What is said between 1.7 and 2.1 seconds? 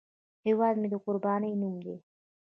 دی